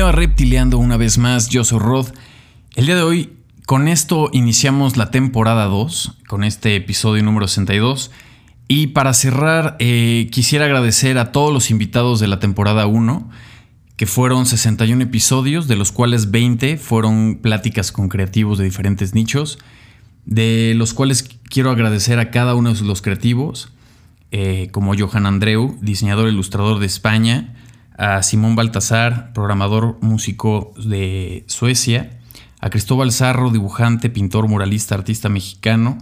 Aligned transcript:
Bienvenido 0.00 0.18
a 0.18 0.26
Reptileando 0.26 0.78
una 0.78 0.96
vez 0.96 1.18
más, 1.18 1.50
yo 1.50 1.62
soy 1.62 1.78
Rod. 1.78 2.06
El 2.74 2.86
día 2.86 2.96
de 2.96 3.02
hoy, 3.02 3.34
con 3.66 3.86
esto 3.86 4.30
iniciamos 4.32 4.96
la 4.96 5.10
temporada 5.10 5.66
2, 5.66 6.20
con 6.26 6.42
este 6.42 6.74
episodio 6.74 7.22
número 7.22 7.46
62. 7.46 8.10
Y 8.66 8.86
para 8.86 9.12
cerrar, 9.12 9.76
eh, 9.78 10.30
quisiera 10.32 10.64
agradecer 10.64 11.18
a 11.18 11.32
todos 11.32 11.52
los 11.52 11.70
invitados 11.70 12.18
de 12.18 12.28
la 12.28 12.38
temporada 12.38 12.86
1, 12.86 13.28
que 13.98 14.06
fueron 14.06 14.46
61 14.46 15.02
episodios, 15.02 15.68
de 15.68 15.76
los 15.76 15.92
cuales 15.92 16.30
20 16.30 16.78
fueron 16.78 17.38
pláticas 17.42 17.92
con 17.92 18.08
creativos 18.08 18.56
de 18.56 18.64
diferentes 18.64 19.12
nichos, 19.12 19.58
de 20.24 20.72
los 20.76 20.94
cuales 20.94 21.28
quiero 21.50 21.70
agradecer 21.70 22.18
a 22.20 22.30
cada 22.30 22.54
uno 22.54 22.72
de 22.72 22.80
los 22.84 23.02
creativos, 23.02 23.70
eh, 24.30 24.70
como 24.72 24.94
Johan 24.96 25.26
Andreu, 25.26 25.76
diseñador 25.82 26.28
e 26.28 26.32
ilustrador 26.32 26.78
de 26.78 26.86
España, 26.86 27.54
a 28.00 28.22
Simón 28.22 28.56
Baltasar, 28.56 29.34
programador 29.34 29.98
músico 30.00 30.72
de 30.82 31.44
Suecia, 31.48 32.18
a 32.58 32.70
Cristóbal 32.70 33.12
Zarro, 33.12 33.50
dibujante, 33.50 34.08
pintor, 34.08 34.48
muralista, 34.48 34.94
artista 34.94 35.28
mexicano, 35.28 35.98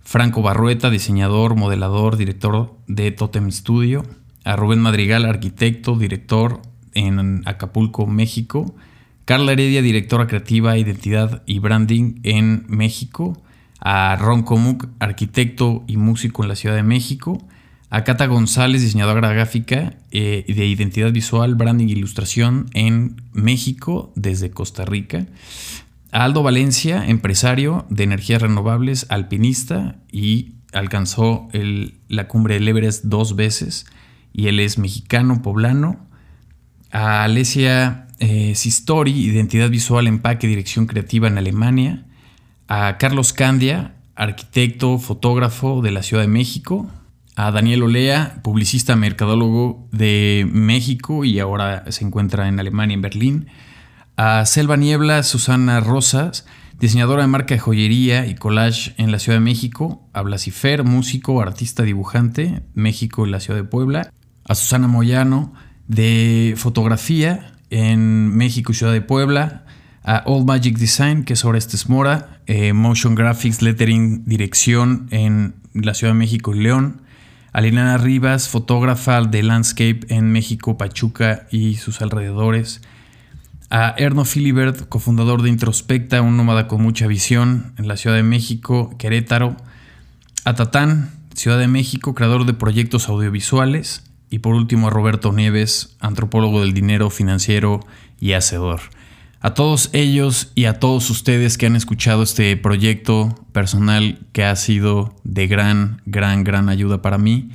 Franco 0.00 0.42
Barrueta, 0.42 0.90
diseñador, 0.90 1.56
modelador, 1.56 2.18
director 2.18 2.76
de 2.86 3.10
Totem 3.10 3.50
Studio, 3.50 4.04
a 4.44 4.54
Rubén 4.54 4.78
Madrigal, 4.78 5.24
arquitecto, 5.24 5.96
director 5.96 6.62
en 6.94 7.42
Acapulco, 7.46 8.06
México, 8.06 8.76
Carla 9.24 9.50
Heredia, 9.50 9.82
directora 9.82 10.28
creativa, 10.28 10.78
identidad 10.78 11.42
y 11.46 11.58
branding 11.58 12.20
en 12.22 12.64
México, 12.68 13.42
a 13.80 14.14
Ron 14.14 14.44
Comuc, 14.44 14.86
arquitecto 15.00 15.82
y 15.88 15.96
músico 15.96 16.44
en 16.44 16.48
la 16.48 16.54
Ciudad 16.54 16.76
de 16.76 16.84
México, 16.84 17.44
a 17.90 18.04
Cata 18.04 18.26
González, 18.26 18.82
diseñadora 18.82 19.32
gráfica 19.32 19.94
eh, 20.10 20.44
de 20.46 20.66
identidad 20.66 21.10
visual, 21.10 21.54
branding 21.54 21.88
e 21.88 21.92
ilustración 21.92 22.68
en 22.74 23.22
México 23.32 24.12
desde 24.14 24.50
Costa 24.50 24.84
Rica. 24.84 25.26
A 26.12 26.24
Aldo 26.24 26.42
Valencia, 26.42 27.06
empresario 27.06 27.86
de 27.88 28.04
energías 28.04 28.42
renovables, 28.42 29.06
alpinista 29.08 29.96
y 30.12 30.52
alcanzó 30.72 31.48
la 32.08 32.28
cumbre 32.28 32.54
del 32.54 32.68
Everest 32.68 33.04
dos 33.04 33.36
veces 33.36 33.86
y 34.34 34.48
él 34.48 34.60
es 34.60 34.78
mexicano, 34.78 35.40
poblano. 35.40 36.06
A 36.90 37.24
Alesia 37.24 38.06
eh, 38.18 38.54
Sistori, 38.54 39.12
identidad 39.12 39.70
visual, 39.70 40.06
empaque, 40.06 40.46
dirección 40.46 40.86
creativa 40.86 41.26
en 41.26 41.38
Alemania. 41.38 42.04
A 42.68 42.98
Carlos 42.98 43.32
Candia, 43.32 43.94
arquitecto, 44.14 44.98
fotógrafo 44.98 45.80
de 45.80 45.90
la 45.90 46.02
Ciudad 46.02 46.22
de 46.22 46.28
México 46.28 46.90
a 47.38 47.52
Daniel 47.52 47.84
Olea, 47.84 48.40
publicista 48.42 48.96
mercadólogo 48.96 49.88
de 49.92 50.44
México 50.52 51.24
y 51.24 51.38
ahora 51.38 51.84
se 51.92 52.04
encuentra 52.04 52.48
en 52.48 52.58
Alemania, 52.58 52.94
en 52.94 53.00
Berlín. 53.00 53.46
A 54.16 54.44
Selva 54.44 54.76
Niebla, 54.76 55.22
Susana 55.22 55.78
Rosas, 55.78 56.46
diseñadora 56.80 57.22
de 57.22 57.28
marca 57.28 57.54
de 57.54 57.60
joyería 57.60 58.26
y 58.26 58.34
collage 58.34 58.92
en 58.96 59.12
la 59.12 59.20
Ciudad 59.20 59.38
de 59.38 59.44
México. 59.44 60.02
A 60.14 60.22
Blasifer, 60.22 60.82
músico, 60.82 61.40
artista, 61.40 61.84
dibujante, 61.84 62.62
México 62.74 63.24
y 63.24 63.30
la 63.30 63.38
Ciudad 63.38 63.60
de 63.60 63.68
Puebla. 63.68 64.12
A 64.44 64.56
Susana 64.56 64.88
Moyano, 64.88 65.54
de 65.86 66.54
fotografía 66.56 67.52
en 67.70 68.36
México 68.36 68.72
y 68.72 68.74
Ciudad 68.74 68.92
de 68.92 69.00
Puebla. 69.00 69.64
A 70.02 70.24
Old 70.26 70.44
Magic 70.44 70.76
Design, 70.76 71.22
que 71.22 71.34
es 71.34 71.44
Orestes 71.44 71.88
Mora. 71.88 72.40
Eh, 72.46 72.72
motion 72.72 73.14
Graphics, 73.14 73.62
Lettering, 73.62 74.24
Dirección 74.24 75.06
en 75.12 75.54
la 75.72 75.94
Ciudad 75.94 76.14
de 76.14 76.18
México 76.18 76.52
y 76.52 76.58
León 76.58 77.02
a 77.58 77.98
Rivas, 77.98 78.48
fotógrafa 78.48 79.20
de 79.22 79.42
landscape 79.42 80.02
en 80.10 80.30
México, 80.30 80.78
Pachuca 80.78 81.48
y 81.50 81.74
sus 81.74 82.00
alrededores. 82.00 82.82
A 83.68 83.96
Erno 83.98 84.24
Filibert, 84.24 84.88
cofundador 84.88 85.42
de 85.42 85.48
Introspecta, 85.48 86.22
un 86.22 86.36
nómada 86.36 86.68
con 86.68 86.80
mucha 86.80 87.08
visión 87.08 87.72
en 87.76 87.88
la 87.88 87.96
Ciudad 87.96 88.14
de 88.14 88.22
México, 88.22 88.94
Querétaro. 88.96 89.56
A 90.44 90.54
Tatán, 90.54 91.10
Ciudad 91.34 91.58
de 91.58 91.66
México, 91.66 92.14
creador 92.14 92.46
de 92.46 92.54
proyectos 92.54 93.08
audiovisuales. 93.08 94.04
Y 94.30 94.38
por 94.38 94.54
último 94.54 94.86
a 94.86 94.90
Roberto 94.90 95.32
Nieves, 95.32 95.96
antropólogo 95.98 96.60
del 96.60 96.74
dinero 96.74 97.10
financiero 97.10 97.80
y 98.20 98.34
hacedor. 98.34 98.82
A 99.40 99.54
todos 99.54 99.90
ellos 99.92 100.50
y 100.56 100.64
a 100.64 100.80
todos 100.80 101.10
ustedes 101.10 101.58
que 101.58 101.66
han 101.66 101.76
escuchado 101.76 102.24
este 102.24 102.56
proyecto 102.56 103.46
personal 103.52 104.26
que 104.32 104.42
ha 104.44 104.56
sido 104.56 105.14
de 105.22 105.46
gran, 105.46 106.02
gran, 106.06 106.42
gran 106.42 106.68
ayuda 106.68 107.02
para 107.02 107.18
mí, 107.18 107.50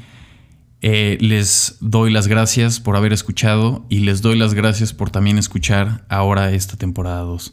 eh, 0.82 1.18
les 1.20 1.78
doy 1.82 2.10
las 2.10 2.28
gracias 2.28 2.80
por 2.80 2.96
haber 2.96 3.12
escuchado 3.12 3.86
y 3.90 4.00
les 4.00 4.22
doy 4.22 4.38
las 4.38 4.54
gracias 4.54 4.94
por 4.94 5.12
también 5.12 5.38
escuchar 5.38 6.06
ahora 6.08 6.52
esta 6.52 6.78
temporada 6.78 7.20
2. 7.22 7.52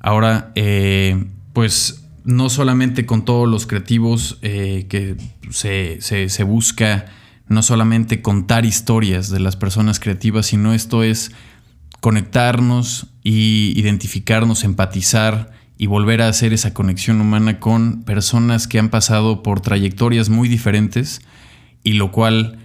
Ahora, 0.00 0.52
eh, 0.54 1.24
pues 1.54 2.04
no 2.24 2.50
solamente 2.50 3.06
con 3.06 3.24
todos 3.24 3.48
los 3.48 3.66
creativos 3.66 4.38
eh, 4.42 4.86
que 4.90 5.16
se, 5.50 6.00
se 6.02 6.44
busca, 6.44 7.06
no 7.48 7.62
solamente 7.62 8.20
contar 8.20 8.66
historias 8.66 9.30
de 9.30 9.40
las 9.40 9.56
personas 9.56 10.00
creativas, 10.00 10.46
sino 10.46 10.74
esto 10.74 11.02
es 11.02 11.32
conectarnos 12.02 13.06
y 13.22 13.74
identificarnos, 13.76 14.64
empatizar 14.64 15.52
y 15.78 15.86
volver 15.86 16.20
a 16.20 16.26
hacer 16.26 16.52
esa 16.52 16.74
conexión 16.74 17.20
humana 17.20 17.60
con 17.60 18.02
personas 18.02 18.66
que 18.66 18.80
han 18.80 18.88
pasado 18.88 19.44
por 19.44 19.60
trayectorias 19.60 20.28
muy 20.28 20.48
diferentes 20.48 21.22
y 21.84 21.92
lo 21.92 22.10
cual 22.10 22.58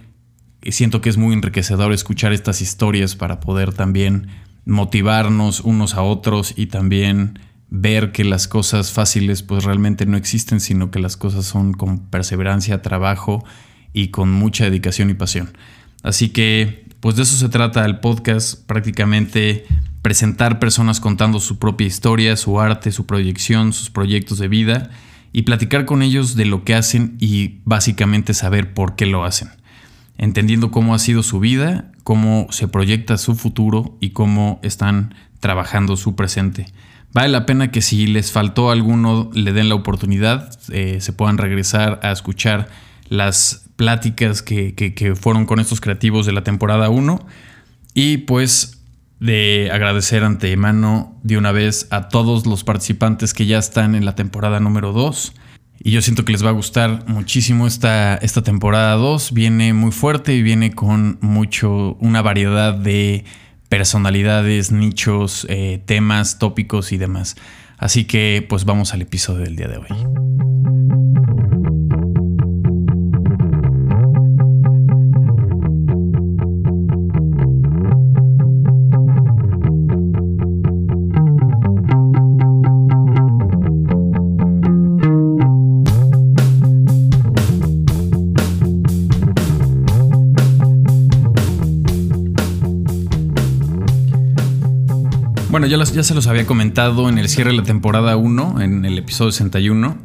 siento 0.68 1.00
que 1.00 1.08
es 1.08 1.18
muy 1.18 1.34
enriquecedor 1.34 1.92
escuchar 1.92 2.32
estas 2.32 2.60
historias 2.60 3.14
para 3.14 3.38
poder 3.38 3.72
también 3.72 4.26
motivarnos 4.64 5.60
unos 5.60 5.94
a 5.94 6.02
otros 6.02 6.52
y 6.56 6.66
también 6.66 7.38
ver 7.70 8.10
que 8.10 8.24
las 8.24 8.48
cosas 8.48 8.90
fáciles 8.90 9.44
pues 9.44 9.62
realmente 9.62 10.04
no 10.04 10.16
existen, 10.16 10.58
sino 10.58 10.90
que 10.90 10.98
las 10.98 11.16
cosas 11.16 11.46
son 11.46 11.74
con 11.74 12.10
perseverancia, 12.10 12.82
trabajo 12.82 13.44
y 13.92 14.08
con 14.08 14.32
mucha 14.32 14.64
dedicación 14.64 15.10
y 15.10 15.14
pasión. 15.14 15.56
Así 16.02 16.30
que 16.30 16.87
pues 17.00 17.16
de 17.16 17.22
eso 17.22 17.36
se 17.36 17.48
trata 17.48 17.84
el 17.84 18.00
podcast, 18.00 18.66
prácticamente 18.66 19.66
presentar 20.02 20.58
personas 20.58 21.00
contando 21.00 21.40
su 21.40 21.58
propia 21.58 21.86
historia, 21.86 22.36
su 22.36 22.60
arte, 22.60 22.92
su 22.92 23.06
proyección, 23.06 23.72
sus 23.72 23.90
proyectos 23.90 24.38
de 24.38 24.48
vida 24.48 24.90
y 25.32 25.42
platicar 25.42 25.84
con 25.84 26.02
ellos 26.02 26.34
de 26.34 26.44
lo 26.44 26.64
que 26.64 26.74
hacen 26.74 27.16
y 27.20 27.60
básicamente 27.64 28.34
saber 28.34 28.74
por 28.74 28.96
qué 28.96 29.06
lo 29.06 29.24
hacen, 29.24 29.50
entendiendo 30.16 30.70
cómo 30.70 30.94
ha 30.94 30.98
sido 30.98 31.22
su 31.22 31.40
vida, 31.40 31.92
cómo 32.04 32.46
se 32.50 32.68
proyecta 32.68 33.18
su 33.18 33.34
futuro 33.34 33.96
y 34.00 34.10
cómo 34.10 34.58
están 34.62 35.14
trabajando 35.40 35.96
su 35.96 36.16
presente. 36.16 36.66
Vale 37.12 37.28
la 37.28 37.46
pena 37.46 37.70
que 37.70 37.80
si 37.80 38.06
les 38.06 38.32
faltó 38.32 38.70
alguno 38.70 39.30
le 39.32 39.52
den 39.52 39.68
la 39.68 39.74
oportunidad, 39.74 40.50
eh, 40.70 40.98
se 41.00 41.12
puedan 41.12 41.38
regresar 41.38 42.00
a 42.02 42.12
escuchar 42.12 42.68
las 43.08 43.67
pláticas 43.78 44.42
que, 44.42 45.14
fueron 45.18 45.46
con 45.46 45.60
estos 45.60 45.80
creativos 45.80 46.26
de 46.26 46.32
la 46.32 46.42
temporada 46.42 46.90
1. 46.90 47.24
Y 47.94 48.18
pues 48.18 48.82
de 49.20 49.70
agradecer 49.72 50.24
antemano 50.24 51.16
de 51.22 51.38
una 51.38 51.52
vez 51.52 51.86
a 51.90 52.08
todos 52.08 52.44
los 52.44 52.64
participantes 52.64 53.34
que 53.34 53.46
ya 53.46 53.58
están 53.58 53.94
en 53.94 54.04
la 54.04 54.16
temporada 54.16 54.58
número 54.58 54.92
2. 54.92 55.32
Y 55.80 55.92
yo 55.92 56.02
siento 56.02 56.24
que 56.24 56.32
les 56.32 56.44
va 56.44 56.48
a 56.48 56.52
gustar 56.52 57.04
muchísimo 57.06 57.68
esta, 57.68 58.16
esta 58.16 58.42
temporada 58.42 58.96
2. 58.96 59.32
Viene 59.32 59.72
muy 59.72 59.92
fuerte 59.92 60.34
y 60.34 60.42
viene 60.42 60.72
con 60.72 61.18
mucho, 61.20 61.96
una 62.00 62.20
variedad 62.20 62.74
de 62.74 63.24
personalidades, 63.68 64.72
nichos, 64.72 65.46
eh, 65.48 65.80
temas, 65.86 66.40
tópicos 66.40 66.90
y 66.90 66.96
demás. 66.98 67.36
Así 67.76 68.06
que 68.06 68.44
pues 68.48 68.64
vamos 68.64 68.92
al 68.92 69.02
episodio 69.02 69.44
del 69.44 69.54
día 69.54 69.68
de 69.68 69.76
hoy. 69.76 70.47
Bueno, 95.50 95.66
ya, 95.66 95.82
ya 95.82 96.02
se 96.02 96.14
los 96.14 96.26
había 96.26 96.44
comentado 96.44 97.08
en 97.08 97.16
el 97.16 97.26
cierre 97.30 97.52
de 97.52 97.56
la 97.56 97.62
temporada 97.62 98.16
1, 98.16 98.60
en 98.60 98.84
el 98.84 98.98
episodio 98.98 99.32
61, 99.32 99.96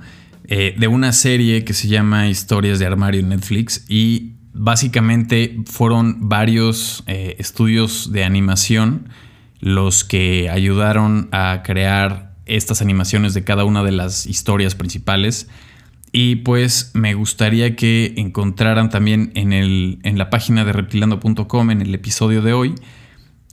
eh, 0.45 0.73
de 0.77 0.87
una 0.87 1.11
serie 1.11 1.65
que 1.65 1.73
se 1.73 1.89
llama 1.89 2.29
Historias 2.29 2.79
de 2.79 2.85
Armario 2.85 3.19
en 3.19 3.27
Netflix 3.27 3.83
y 3.89 4.35
básicamente 4.53 5.57
fueron 5.65 6.29
varios 6.29 7.03
eh, 7.07 7.35
estudios 7.39 8.13
de 8.13 8.23
animación 8.23 9.09
los 9.59 10.05
que 10.05 10.49
ayudaron 10.49 11.27
a 11.33 11.61
crear 11.65 12.35
estas 12.45 12.81
animaciones 12.81 13.33
de 13.33 13.43
cada 13.43 13.65
una 13.65 13.83
de 13.83 13.91
las 13.91 14.25
historias 14.25 14.75
principales. 14.75 15.49
Y 16.13 16.37
pues 16.37 16.91
me 16.93 17.15
gustaría 17.15 17.75
que 17.75 18.13
encontraran 18.15 18.89
también 18.89 19.31
en, 19.35 19.51
el, 19.51 19.99
en 20.03 20.17
la 20.17 20.29
página 20.29 20.63
de 20.63 20.71
reptilando.com, 20.71 21.71
en 21.71 21.81
el 21.81 21.93
episodio 21.93 22.41
de 22.41 22.53
hoy, 22.53 22.75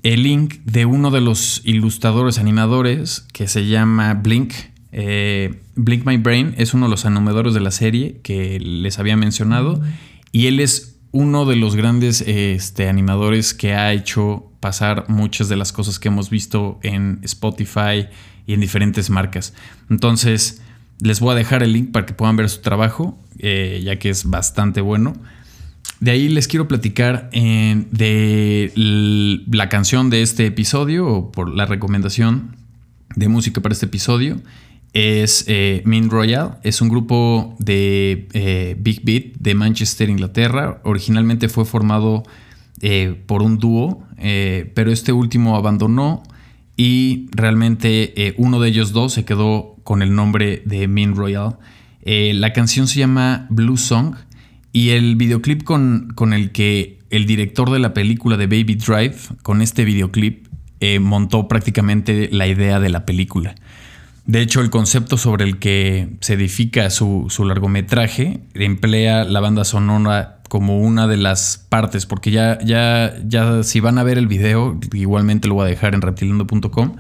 el 0.02 0.22
link 0.22 0.54
de 0.64 0.86
uno 0.86 1.10
de 1.10 1.20
los 1.20 1.62
ilustradores 1.64 2.38
animadores 2.38 3.26
que 3.32 3.48
se 3.48 3.66
llama 3.66 4.14
Blink. 4.14 4.52
Eh, 4.92 5.60
Blink 5.76 6.04
My 6.06 6.16
Brain 6.16 6.54
es 6.56 6.74
uno 6.74 6.86
de 6.86 6.90
los 6.90 7.04
animadores 7.04 7.54
de 7.54 7.60
la 7.60 7.70
serie 7.70 8.20
que 8.22 8.58
les 8.58 8.98
había 8.98 9.16
mencionado 9.16 9.80
y 10.32 10.46
él 10.46 10.60
es 10.60 10.98
uno 11.12 11.44
de 11.44 11.56
los 11.56 11.76
grandes 11.76 12.22
este, 12.22 12.88
animadores 12.88 13.54
que 13.54 13.74
ha 13.74 13.92
hecho 13.92 14.50
pasar 14.60 15.06
muchas 15.08 15.48
de 15.48 15.56
las 15.56 15.72
cosas 15.72 15.98
que 15.98 16.08
hemos 16.08 16.30
visto 16.30 16.78
en 16.82 17.18
Spotify 17.22 18.06
y 18.46 18.54
en 18.54 18.60
diferentes 18.60 19.10
marcas. 19.10 19.54
Entonces, 19.88 20.62
les 21.00 21.20
voy 21.20 21.32
a 21.32 21.34
dejar 21.34 21.62
el 21.62 21.72
link 21.72 21.92
para 21.92 22.06
que 22.06 22.14
puedan 22.14 22.36
ver 22.36 22.48
su 22.48 22.60
trabajo, 22.60 23.18
eh, 23.38 23.80
ya 23.84 23.98
que 23.98 24.10
es 24.10 24.28
bastante 24.28 24.80
bueno. 24.80 25.14
De 26.00 26.10
ahí 26.12 26.30
les 26.30 26.48
quiero 26.48 26.66
platicar 26.66 27.28
eh, 27.32 27.84
de 27.90 28.72
la 28.74 29.68
canción 29.68 30.08
de 30.08 30.22
este 30.22 30.46
episodio, 30.46 31.06
o 31.06 31.32
por 31.32 31.54
la 31.54 31.66
recomendación 31.66 32.56
de 33.16 33.28
música 33.28 33.60
para 33.60 33.74
este 33.74 33.84
episodio. 33.86 34.40
Es 34.94 35.44
eh, 35.46 35.82
Min 35.84 36.08
Royal, 36.08 36.58
es 36.62 36.80
un 36.80 36.88
grupo 36.88 37.54
de 37.58 38.28
eh, 38.32 38.76
Big 38.80 39.04
Beat 39.04 39.24
de 39.40 39.54
Manchester, 39.54 40.08
Inglaterra. 40.08 40.80
Originalmente 40.84 41.48
fue 41.48 41.66
formado 41.66 42.22
por 43.26 43.42
un 43.42 43.58
dúo, 43.58 44.06
pero 44.16 44.90
este 44.90 45.12
último 45.12 45.54
abandonó 45.54 46.22
y 46.78 47.28
realmente 47.32 48.34
uno 48.38 48.58
de 48.58 48.70
ellos 48.70 48.92
dos 48.92 49.12
se 49.12 49.26
quedó 49.26 49.76
con 49.84 50.00
el 50.00 50.14
nombre 50.14 50.62
de 50.64 50.88
Min 50.88 51.14
Royal. 51.14 51.58
la 52.02 52.54
canción 52.54 52.88
se 52.88 53.00
llama 53.00 53.46
Blue 53.50 53.76
Song 53.76 54.14
y 54.72 54.90
el 54.90 55.16
videoclip 55.16 55.64
con, 55.64 56.12
con, 56.14 56.32
el 56.32 56.52
que 56.52 56.98
el 57.10 57.26
director 57.26 57.70
de 57.70 57.78
la 57.78 57.92
película 57.92 58.36
de 58.36 58.46
Baby 58.46 58.76
Drive, 58.76 59.16
con 59.42 59.62
este 59.62 59.84
videoclip, 59.84 60.46
eh, 60.80 60.98
montó 60.98 61.48
prácticamente 61.48 62.28
la 62.32 62.46
idea 62.46 62.80
de 62.80 62.88
la 62.88 63.04
película. 63.04 63.54
De 64.26 64.40
hecho, 64.40 64.60
el 64.60 64.70
concepto 64.70 65.16
sobre 65.16 65.44
el 65.44 65.58
que 65.58 66.10
se 66.20 66.34
edifica 66.34 66.88
su, 66.90 67.28
largometraje 67.44 68.40
emplea 68.54 69.24
la 69.24 69.40
banda 69.40 69.64
sonora 69.64 70.40
como 70.48 70.80
una 70.80 71.06
de 71.06 71.16
las 71.16 71.66
partes, 71.68 72.06
porque 72.06 72.30
ya, 72.30 72.58
ya, 72.64 73.14
ya 73.26 73.62
si 73.62 73.80
van 73.80 73.98
a 73.98 74.02
ver 74.02 74.18
el 74.18 74.26
video, 74.26 74.78
igualmente 74.92 75.48
lo 75.48 75.54
voy 75.54 75.66
a 75.66 75.68
dejar 75.68 75.94
en 75.94 76.02
reptilando.com 76.02 76.96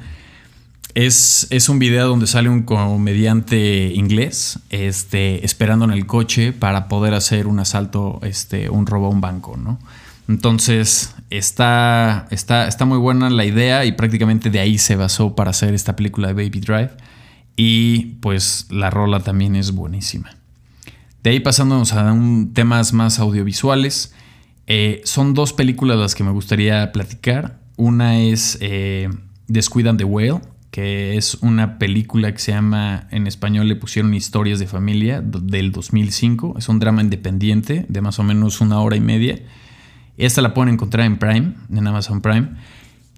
es, 0.94 1.68
un 1.68 1.78
video 1.78 2.08
donde 2.08 2.26
sale 2.26 2.48
un 2.48 2.62
comediante 2.62 3.92
inglés 3.94 4.58
este, 4.70 5.44
esperando 5.44 5.84
en 5.84 5.92
el 5.92 6.06
coche 6.06 6.52
para 6.52 6.88
poder 6.88 7.14
hacer 7.14 7.46
un 7.46 7.60
asalto, 7.60 8.20
este, 8.22 8.70
un 8.70 8.86
robo 8.86 9.06
a 9.06 9.10
un 9.10 9.20
banco, 9.20 9.56
¿no? 9.56 9.78
Entonces 10.28 11.14
está, 11.28 12.28
está, 12.30 12.68
está 12.68 12.84
muy 12.84 12.98
buena 12.98 13.30
la 13.30 13.44
idea 13.44 13.84
y 13.84 13.92
prácticamente 13.92 14.50
de 14.50 14.60
ahí 14.60 14.78
se 14.78 14.94
basó 14.94 15.34
para 15.34 15.50
hacer 15.50 15.74
esta 15.74 15.96
película 15.96 16.28
de 16.28 16.34
Baby 16.34 16.60
Drive. 16.60 16.90
Y 17.56 18.16
pues 18.20 18.66
la 18.70 18.90
rola 18.90 19.20
también 19.20 19.56
es 19.56 19.72
buenísima. 19.72 20.36
De 21.22 21.30
ahí 21.30 21.40
pasándonos 21.40 21.92
a 21.92 22.12
un, 22.12 22.54
temas 22.54 22.92
más 22.92 23.18
audiovisuales. 23.18 24.14
Eh, 24.66 25.02
son 25.04 25.34
dos 25.34 25.52
películas 25.52 25.98
las 25.98 26.14
que 26.14 26.22
me 26.22 26.30
gustaría 26.30 26.92
platicar. 26.92 27.58
Una 27.76 28.18
es 28.18 28.56
eh, 28.60 29.08
Descuidan 29.48 29.96
the 29.96 30.04
Whale, 30.04 30.40
que 30.70 31.16
es 31.16 31.34
una 31.34 31.78
película 31.78 32.32
que 32.32 32.38
se 32.38 32.52
llama, 32.52 33.08
en 33.10 33.26
español 33.26 33.68
le 33.68 33.76
pusieron 33.76 34.14
Historias 34.14 34.58
de 34.60 34.66
Familia, 34.66 35.20
del 35.20 35.72
2005. 35.72 36.54
Es 36.58 36.68
un 36.68 36.78
drama 36.78 37.02
independiente 37.02 37.86
de 37.88 38.00
más 38.00 38.18
o 38.18 38.22
menos 38.22 38.60
una 38.60 38.80
hora 38.80 38.96
y 38.96 39.00
media. 39.00 39.40
Esta 40.16 40.42
la 40.42 40.54
pueden 40.54 40.74
encontrar 40.74 41.06
en 41.06 41.18
Prime, 41.18 41.54
en 41.70 41.86
Amazon 41.86 42.20
Prime. 42.20 42.50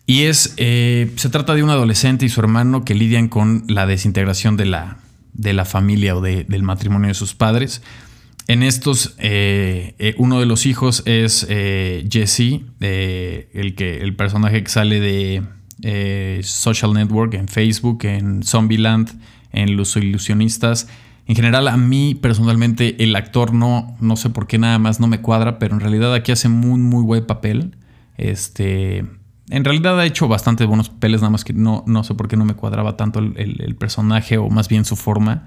Y 0.06 0.22
es, 0.22 0.54
eh, 0.56 1.12
se 1.16 1.28
trata 1.28 1.54
de 1.54 1.62
un 1.62 1.70
adolescente 1.70 2.25
y 2.25 2.28
su 2.28 2.40
hermano 2.40 2.84
que 2.84 2.94
lidian 2.94 3.28
con 3.28 3.64
la 3.69 3.87
desintegración 3.87 4.56
de 4.56 4.66
la, 4.66 4.99
de 5.32 5.52
la 5.52 5.64
familia 5.64 6.16
o 6.16 6.20
del 6.20 6.62
matrimonio 6.62 7.08
de 7.08 7.14
sus 7.14 7.34
padres. 7.34 7.82
En 8.49 8.62
estos, 8.62 9.14
eh, 9.19 9.94
eh, 9.99 10.14
uno 10.19 10.40
de 10.40 10.46
los 10.46 10.66
hijos 10.66 11.02
es 11.06 11.46
Jesse, 11.49 12.62
el, 12.81 13.75
que, 13.76 13.99
el 14.00 14.16
personaje 14.16 14.64
que 14.64 14.70
sale 14.70 15.00
de 15.00 15.43
eh, 15.82 16.40
social 16.43 16.93
Network, 16.94 17.34
en 17.34 17.49
Facebook, 17.49 18.05
en 18.05 18.43
Zombieland, 18.43 19.11
en 19.52 19.76
Los 19.76 19.96
Ilusionistas. 19.96 20.88
En 21.26 21.37
general, 21.37 21.69
a 21.69 21.76
mí 21.76 22.14
personalmente 22.14 23.02
el 23.02 23.14
actor 23.14 23.55
no, 23.55 23.96
no 24.00 24.17
sé 24.17 24.31
por 24.31 24.46
qué 24.46 24.58
nada 24.58 24.79
más 24.79 25.00
no 25.00 25.06
me 25.06 25.20
cuadra, 25.20 25.58
pero 25.58 25.75
en 25.75 25.81
realidad 25.81 26.14
aquí 26.14 26.32
hace 26.32 26.49
muy, 26.49 26.81
muy 26.81 27.02
buen 27.02 27.26
papel. 27.26 27.76
Este, 28.17 29.05
en 29.50 29.64
realidad 29.64 29.99
ha 30.00 30.06
hecho 30.06 30.29
bastante 30.29 30.64
buenos 30.64 30.88
papeles, 30.88 31.20
nada 31.20 31.31
más 31.31 31.44
que 31.44 31.52
no, 31.52 31.85
no 31.87 32.05
sé 32.05 32.14
por 32.14 32.28
qué 32.28 32.37
no 32.37 32.44
me 32.44 32.55
cuadraba 32.55 32.96
tanto 32.96 33.19
el, 33.19 33.76
personaje 33.78 34.38
o 34.38 34.49
más 34.49 34.69
bien 34.69 34.85
su 34.85 34.96
forma 34.96 35.46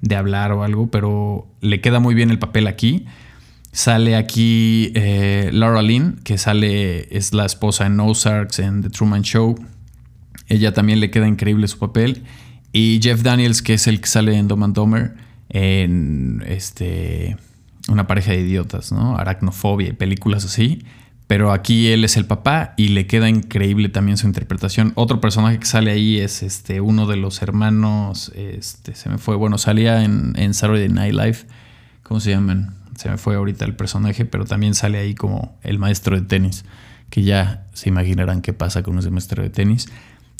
de 0.00 0.16
hablar 0.16 0.52
o 0.52 0.62
algo, 0.62 0.90
pero 0.90 1.46
le 1.60 1.80
queda 1.80 2.00
muy 2.00 2.14
bien 2.14 2.30
el 2.30 2.38
papel 2.38 2.66
aquí. 2.66 3.06
Sale 3.72 4.16
aquí 4.16 4.92
eh, 4.94 5.50
Laura 5.52 5.82
Lynn, 5.82 6.20
que 6.22 6.38
sale, 6.38 7.16
es 7.16 7.32
la 7.32 7.44
esposa 7.44 7.86
en 7.86 7.98
Ozarks, 7.98 8.58
en 8.58 8.82
The 8.82 8.90
Truman 8.90 9.22
Show. 9.22 9.56
Ella 10.48 10.72
también 10.72 11.00
le 11.00 11.10
queda 11.10 11.28
increíble 11.28 11.68
su 11.68 11.78
papel. 11.78 12.24
Y 12.72 13.00
Jeff 13.02 13.22
Daniels, 13.22 13.62
que 13.62 13.74
es 13.74 13.86
el 13.86 14.00
que 14.00 14.08
sale 14.08 14.36
en 14.36 14.48
Dom 14.48 14.62
and 14.64 14.74
Domer, 14.74 15.14
en 15.48 16.42
este, 16.46 17.36
una 17.88 18.06
pareja 18.06 18.32
de 18.32 18.40
idiotas, 18.40 18.90
¿no? 18.92 19.16
Aracnofobia 19.16 19.88
y 19.88 19.92
películas 19.92 20.44
así. 20.44 20.84
Pero 21.26 21.52
aquí 21.52 21.88
él 21.88 22.04
es 22.04 22.16
el 22.16 22.26
papá 22.26 22.74
y 22.76 22.88
le 22.88 23.06
queda 23.06 23.28
increíble 23.28 23.88
también 23.88 24.18
su 24.18 24.26
interpretación. 24.26 24.92
Otro 24.94 25.20
personaje 25.20 25.58
que 25.58 25.66
sale 25.66 25.90
ahí 25.90 26.18
es 26.18 26.42
este, 26.42 26.80
uno 26.80 27.06
de 27.06 27.16
los 27.16 27.40
hermanos. 27.40 28.30
Este, 28.34 28.94
se 28.94 29.08
me 29.08 29.18
fue. 29.18 29.36
Bueno, 29.36 29.56
salía 29.56 30.04
en, 30.04 30.34
en 30.36 30.52
Saturday 30.52 30.88
Night 30.88 31.14
Live. 31.14 31.38
¿Cómo 32.02 32.20
se 32.20 32.30
llaman? 32.30 32.74
Se 32.96 33.08
me 33.08 33.16
fue 33.16 33.36
ahorita 33.36 33.64
el 33.64 33.74
personaje, 33.74 34.26
pero 34.26 34.44
también 34.44 34.74
sale 34.74 34.98
ahí 34.98 35.14
como 35.14 35.56
el 35.62 35.78
maestro 35.78 36.14
de 36.14 36.26
tenis. 36.26 36.64
Que 37.08 37.22
ya 37.22 37.66
se 37.72 37.88
imaginarán 37.88 38.42
qué 38.42 38.52
pasa 38.52 38.82
con 38.82 38.98
ese 38.98 39.10
maestro 39.10 39.42
de 39.42 39.48
tenis. 39.48 39.88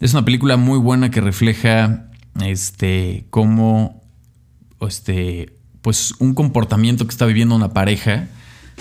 Es 0.00 0.12
una 0.12 0.25
película 0.25 0.56
muy 0.56 0.79
buena 0.79 1.11
que 1.11 1.20
refleja 1.20 2.11
este 2.44 3.26
cómo 3.31 4.02
este 4.81 5.56
pues 5.82 6.14
un 6.19 6.35
comportamiento 6.35 7.06
que 7.06 7.11
está 7.11 7.26
viviendo 7.26 7.54
una 7.54 7.73
pareja, 7.75 8.26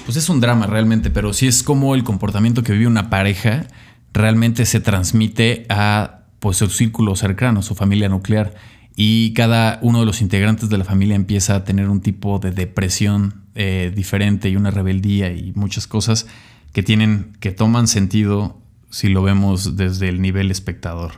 pues 0.05 0.17
es 0.17 0.29
un 0.29 0.39
drama 0.39 0.67
realmente, 0.67 1.11
pero 1.11 1.33
sí 1.33 1.47
es 1.47 1.61
como 1.61 1.95
el 1.95 2.03
comportamiento 2.03 2.63
que 2.63 2.71
vive 2.71 2.88
una 2.88 3.09
pareja 3.09 3.67
realmente 4.13 4.65
se 4.65 4.79
transmite 4.79 5.65
a 5.69 6.21
pues 6.39 6.57
su 6.57 6.69
círculo 6.69 7.15
cercano, 7.15 7.61
su 7.61 7.75
familia 7.75 8.09
nuclear. 8.09 8.53
Y 8.95 9.33
cada 9.33 9.79
uno 9.81 9.99
de 9.99 10.05
los 10.05 10.21
integrantes 10.21 10.69
de 10.69 10.77
la 10.77 10.83
familia 10.83 11.15
empieza 11.15 11.55
a 11.55 11.63
tener 11.63 11.89
un 11.89 12.01
tipo 12.01 12.39
de 12.39 12.51
depresión 12.51 13.43
eh, 13.55 13.91
diferente 13.93 14.49
y 14.49 14.55
una 14.55 14.71
rebeldía 14.71 15.31
y 15.31 15.51
muchas 15.55 15.88
cosas 15.88 16.27
que 16.73 16.83
tienen 16.83 17.33
que 17.39 17.51
toman 17.51 17.88
sentido 17.88 18.62
si 18.93 19.09
lo 19.09 19.23
vemos 19.23 19.75
desde 19.75 20.07
el 20.07 20.21
nivel 20.21 20.51
espectador. 20.51 21.13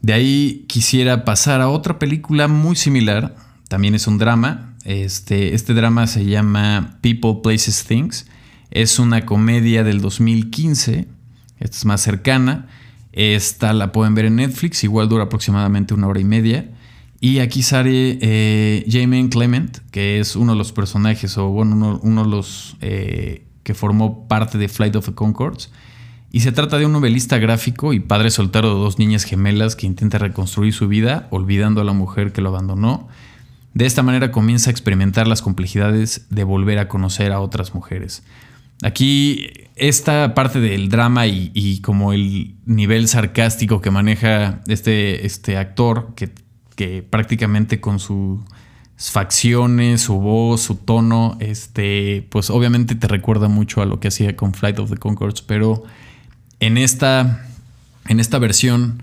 De 0.00 0.14
ahí 0.14 0.64
quisiera 0.66 1.26
pasar 1.26 1.60
a 1.60 1.68
otra 1.68 1.98
película 1.98 2.48
muy 2.48 2.74
similar, 2.74 3.36
también 3.68 3.94
es 3.94 4.06
un 4.06 4.16
drama. 4.16 4.74
Este, 4.84 5.54
este 5.54 5.74
drama 5.74 6.06
se 6.06 6.24
llama 6.24 6.98
People, 7.02 7.40
Places, 7.42 7.84
Things. 7.84 8.26
Es 8.70 8.98
una 8.98 9.26
comedia 9.26 9.84
del 9.84 10.00
2015, 10.00 11.06
esta 11.60 11.76
es 11.76 11.84
más 11.84 12.00
cercana. 12.00 12.66
Esta 13.12 13.74
la 13.74 13.92
pueden 13.92 14.14
ver 14.14 14.24
en 14.24 14.36
Netflix, 14.36 14.82
igual 14.82 15.10
dura 15.10 15.24
aproximadamente 15.24 15.92
una 15.92 16.06
hora 16.06 16.20
y 16.20 16.24
media. 16.24 16.70
Y 17.20 17.40
aquí 17.40 17.62
sale 17.62 18.18
eh, 18.22 19.28
Clement, 19.30 19.78
que 19.90 20.18
es 20.18 20.34
uno 20.34 20.52
de 20.52 20.58
los 20.58 20.72
personajes, 20.72 21.36
o 21.36 21.48
bueno, 21.48 22.00
uno, 22.02 22.24
de 22.24 22.30
los 22.30 22.78
eh, 22.80 23.44
que 23.64 23.74
formó 23.74 24.26
parte 24.28 24.56
de 24.56 24.68
Flight 24.68 24.96
of 24.96 25.04
the 25.06 25.14
Concords. 25.14 25.70
Y 26.36 26.40
se 26.40 26.52
trata 26.52 26.76
de 26.76 26.84
un 26.84 26.92
novelista 26.92 27.38
gráfico 27.38 27.94
y 27.94 28.00
padre 28.00 28.30
soltero 28.30 28.68
de 28.68 28.78
dos 28.78 28.98
niñas 28.98 29.24
gemelas 29.24 29.74
que 29.74 29.86
intenta 29.86 30.18
reconstruir 30.18 30.74
su 30.74 30.86
vida 30.86 31.28
olvidando 31.30 31.80
a 31.80 31.84
la 31.84 31.94
mujer 31.94 32.32
que 32.32 32.42
lo 32.42 32.50
abandonó. 32.50 33.08
De 33.72 33.86
esta 33.86 34.02
manera 34.02 34.30
comienza 34.32 34.68
a 34.68 34.72
experimentar 34.72 35.26
las 35.26 35.40
complejidades 35.40 36.26
de 36.28 36.44
volver 36.44 36.78
a 36.78 36.88
conocer 36.88 37.32
a 37.32 37.40
otras 37.40 37.74
mujeres. 37.74 38.22
Aquí 38.82 39.46
esta 39.76 40.34
parte 40.34 40.60
del 40.60 40.90
drama 40.90 41.26
y, 41.26 41.80
como 41.80 42.12
el 42.12 42.56
nivel 42.66 43.08
sarcástico 43.08 43.80
que 43.80 43.90
maneja 43.90 44.60
este, 44.66 45.24
este 45.24 45.56
actor, 45.56 46.12
que, 46.16 46.34
que, 46.74 47.02
prácticamente 47.02 47.80
con 47.80 47.98
sus 47.98 48.40
facciones, 48.98 50.02
su 50.02 50.20
voz, 50.20 50.60
su 50.60 50.74
tono, 50.74 51.38
este, 51.40 52.26
pues 52.28 52.50
obviamente 52.50 52.94
te 52.94 53.08
recuerda 53.08 53.48
mucho 53.48 53.80
a 53.80 53.86
lo 53.86 54.00
que 54.00 54.08
hacía 54.08 54.36
con 54.36 54.52
Flight 54.52 54.78
of 54.78 54.90
the 54.90 54.98
Concords, 54.98 55.40
pero 55.40 55.84
en 56.60 56.78
esta, 56.78 57.46
en 58.08 58.20
esta 58.20 58.38
versión, 58.38 59.02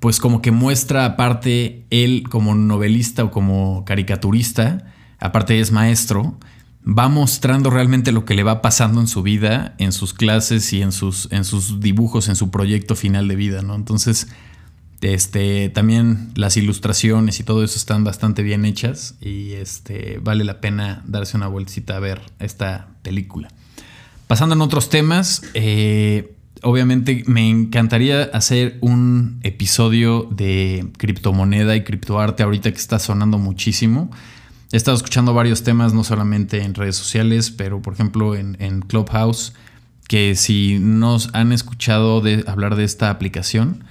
pues 0.00 0.20
como 0.20 0.42
que 0.42 0.50
muestra 0.50 1.04
aparte 1.04 1.84
él 1.90 2.24
como 2.28 2.54
novelista 2.54 3.24
o 3.24 3.30
como 3.30 3.84
caricaturista, 3.84 4.92
aparte 5.18 5.58
es 5.58 5.72
maestro, 5.72 6.38
va 6.86 7.08
mostrando 7.08 7.70
realmente 7.70 8.12
lo 8.12 8.24
que 8.24 8.34
le 8.34 8.44
va 8.44 8.62
pasando 8.62 9.00
en 9.00 9.08
su 9.08 9.22
vida, 9.22 9.74
en 9.78 9.92
sus 9.92 10.14
clases 10.14 10.72
y 10.72 10.82
en 10.82 10.92
sus, 10.92 11.28
en 11.32 11.44
sus 11.44 11.80
dibujos, 11.80 12.28
en 12.28 12.36
su 12.36 12.50
proyecto 12.50 12.94
final 12.94 13.26
de 13.26 13.36
vida, 13.36 13.62
¿no? 13.62 13.74
Entonces, 13.74 14.28
este, 15.00 15.68
también 15.68 16.30
las 16.36 16.56
ilustraciones 16.56 17.40
y 17.40 17.44
todo 17.44 17.64
eso 17.64 17.76
están 17.76 18.04
bastante 18.04 18.42
bien 18.42 18.64
hechas 18.64 19.16
y 19.20 19.52
este, 19.52 20.18
vale 20.22 20.44
la 20.44 20.60
pena 20.60 21.02
darse 21.06 21.36
una 21.36 21.48
vueltecita 21.48 21.96
a 21.96 22.00
ver 22.00 22.20
esta 22.38 22.88
película. 23.02 23.48
Pasando 24.26 24.54
en 24.54 24.60
otros 24.60 24.88
temas, 24.88 25.42
eh, 25.54 26.35
obviamente 26.66 27.22
me 27.26 27.48
encantaría 27.48 28.24
hacer 28.24 28.76
un 28.80 29.38
episodio 29.44 30.28
de 30.32 30.88
criptomoneda 30.98 31.76
y 31.76 31.84
criptoarte 31.84 32.42
ahorita 32.42 32.72
que 32.72 32.78
está 32.78 32.98
sonando 32.98 33.38
muchísimo. 33.38 34.10
He 34.72 34.76
estado 34.76 34.96
escuchando 34.96 35.32
varios 35.32 35.62
temas, 35.62 35.94
no 35.94 36.02
solamente 36.02 36.64
en 36.64 36.74
redes 36.74 36.96
sociales, 36.96 37.52
pero 37.52 37.80
por 37.80 37.94
ejemplo 37.94 38.34
en, 38.34 38.80
Clubhouse, 38.80 39.52
que 40.08 40.34
si 40.34 40.78
nos 40.80 41.30
han 41.34 41.52
escuchado 41.52 42.20
de 42.20 42.42
hablar 42.48 42.74
de 42.74 42.82
esta 42.82 43.10
aplicación, 43.10 43.84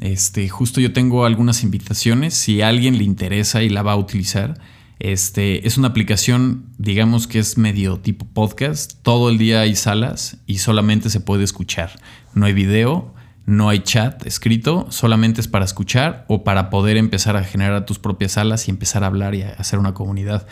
este, 0.00 0.48
justo 0.48 0.80
yo 0.80 0.92
tengo 0.92 1.26
algunas 1.26 1.62
invitaciones. 1.62 2.34
Si 2.34 2.60
a 2.60 2.68
alguien 2.68 2.98
le 2.98 3.04
interesa 3.04 3.62
y 3.62 3.68
la 3.68 3.82
va 3.82 3.92
a 3.92 3.96
utilizar, 3.96 4.58
este, 4.98 5.66
es 5.66 5.76
una 5.76 5.88
aplicación, 5.88 6.66
digamos 6.78 7.26
que 7.26 7.38
es 7.38 7.58
medio 7.58 7.98
tipo 7.98 8.26
podcast. 8.26 8.94
Todo 9.02 9.28
el 9.28 9.38
día 9.38 9.60
hay 9.60 9.76
salas 9.76 10.38
y 10.46 10.58
solamente 10.58 11.10
se 11.10 11.20
puede 11.20 11.44
escuchar. 11.44 12.00
No 12.34 12.46
hay 12.46 12.54
video, 12.54 13.14
no 13.44 13.68
hay 13.68 13.80
chat 13.80 14.26
escrito, 14.26 14.86
solamente 14.90 15.40
es 15.40 15.48
para 15.48 15.64
escuchar 15.64 16.24
o 16.28 16.44
para 16.44 16.70
poder 16.70 16.96
empezar 16.96 17.36
a 17.36 17.44
generar 17.44 17.84
tus 17.86 17.98
propias 17.98 18.32
salas 18.32 18.68
y 18.68 18.70
empezar 18.70 19.04
a 19.04 19.08
hablar 19.08 19.34
y 19.34 19.42
a 19.42 19.50
hacer 19.50 19.78
una 19.78 19.94
comunidad. 19.94 20.46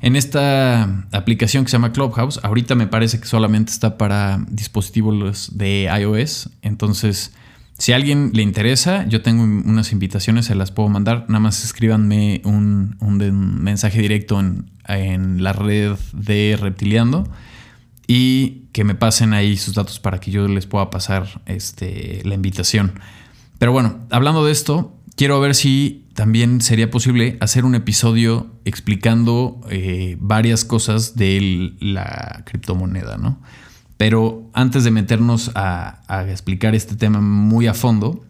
En 0.00 0.16
esta 0.16 1.06
aplicación 1.12 1.64
que 1.64 1.70
se 1.70 1.76
llama 1.76 1.92
Clubhouse, 1.92 2.38
ahorita 2.42 2.74
me 2.74 2.86
parece 2.86 3.18
que 3.18 3.26
solamente 3.26 3.72
está 3.72 3.96
para 3.96 4.38
dispositivos 4.48 5.56
de 5.56 5.90
iOS. 5.98 6.50
Entonces, 6.62 7.32
si 7.78 7.92
a 7.92 7.96
alguien 7.96 8.30
le 8.34 8.42
interesa, 8.42 9.06
yo 9.08 9.22
tengo 9.22 9.42
unas 9.42 9.92
invitaciones, 9.92 10.46
se 10.46 10.54
las 10.54 10.70
puedo 10.70 10.88
mandar. 10.88 11.26
Nada 11.28 11.40
más 11.40 11.64
escríbanme 11.64 12.40
un, 12.44 12.96
mensaje 13.60 14.00
directo 14.00 14.38
en, 14.40 15.42
la 15.42 15.52
red 15.52 15.96
de 16.12 16.56
Reptiliando 16.60 17.28
y 18.06 18.66
que 18.72 18.84
me 18.84 18.94
pasen 18.94 19.32
ahí 19.32 19.56
sus 19.56 19.74
datos 19.74 19.98
para 19.98 20.20
que 20.20 20.30
yo 20.30 20.46
les 20.46 20.66
pueda 20.66 20.90
pasar 20.90 21.42
este, 21.46 22.22
la 22.24 22.34
invitación. 22.34 22.92
Pero 23.58 23.72
bueno, 23.72 24.06
hablando 24.10 24.44
de 24.44 24.52
esto, 24.52 24.96
quiero 25.16 25.40
ver 25.40 25.54
si 25.54 26.06
también 26.14 26.60
sería 26.60 26.90
posible 26.90 27.36
hacer 27.40 27.64
un 27.64 27.74
episodio 27.74 28.52
explicando 28.64 29.60
eh, 29.68 30.16
varias 30.20 30.64
cosas 30.64 31.16
de 31.16 31.72
la 31.80 32.42
criptomoneda, 32.46 33.16
¿no? 33.16 33.40
Pero 33.96 34.50
antes 34.52 34.84
de 34.84 34.90
meternos 34.90 35.50
a, 35.54 36.02
explicar 36.28 36.74
este 36.74 36.96
tema 36.96 37.20
muy 37.20 37.66
a 37.66 37.74
fondo, 37.74 38.24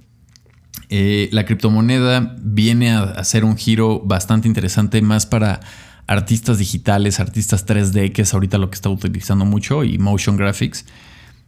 eh, 0.91 1.29
la 1.33 1.47
criptomoneda 1.47 2.37
viene 2.41 2.91
a 2.91 3.03
hacer 3.03 3.45
un 3.45 3.57
giro 3.57 4.01
bastante 4.01 4.47
interesante 4.47 5.01
más 5.01 5.25
para 5.25 5.61
artistas 6.07 6.59
digitales, 6.59 7.19
artistas 7.19 7.67
3D, 7.67 8.13
que 8.13 8.23
es 8.23 8.35
ahorita 8.35 8.59
lo 8.59 8.69
que 8.69 8.75
está 8.75 8.91
utilizando 8.91 9.47
mucho, 9.47 9.85
y 9.85 9.99
motion 9.99 10.37
graphics. 10.37 10.85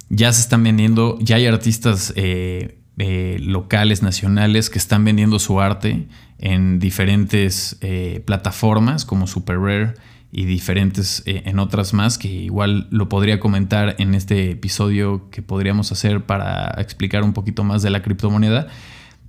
Ya 0.09 0.33
se 0.33 0.41
están 0.41 0.63
vendiendo, 0.63 1.19
ya 1.21 1.37
hay 1.37 1.47
artistas 1.47 2.15
eh, 2.17 2.79
eh, 2.97 3.37
locales, 3.41 4.03
nacionales, 4.03 4.71
que 4.71 4.79
están 4.79 5.05
vendiendo 5.05 5.39
su 5.39 5.61
arte 5.61 6.09
en 6.39 6.79
diferentes 6.79 7.79
plataformas 8.25 9.05
como 9.05 9.27
Super 9.27 9.59
Rare 9.59 9.95
y 10.37 10.45
diferentes 10.45 11.23
eh, 11.25 11.45
en 11.47 11.59
otras 11.59 11.95
más 11.95 12.19
que 12.19 12.29
igual 12.29 12.89
lo 12.91 13.09
podría 13.09 13.41
comentar 13.41 13.97
en 13.99 14.15
este 14.15 14.51
episodio 14.51 15.31
que 15.31 15.41
podríamos 15.41 15.93
hacer 15.93 16.27
para 16.27 16.75
explicar 16.77 17.25
un 17.25 17.33
poquito 17.33 17.65
más 17.65 17.81
de 17.81 17.89
la 17.89 18.03
criptomoneda. 18.03 18.67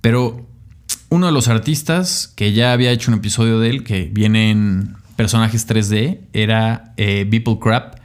Pero 0.02 0.46
uno 1.08 1.24
de 1.24 1.32
los 1.32 1.48
artistas 1.48 2.30
que 2.36 2.52
ya 2.52 2.74
había 2.74 2.90
hecho 2.90 3.10
un 3.10 3.16
episodio 3.16 3.58
de 3.58 3.70
él, 3.70 3.84
que 3.84 4.10
viene 4.12 4.50
en 4.50 4.96
personajes 5.16 5.66
3D, 5.66 6.20
era 6.34 6.92
eh, 6.98 7.26
Beeple 7.26 7.58
Crap, 7.58 8.00